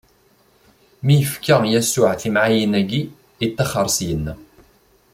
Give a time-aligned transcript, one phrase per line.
[1.05, 3.01] Mi yefka Yasuɛ timɛayin-agi,
[3.45, 4.33] ittaxxeṛ syenna.